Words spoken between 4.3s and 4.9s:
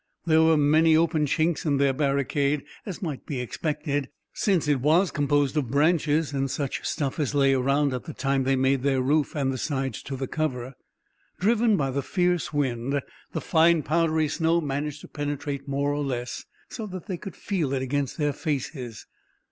since it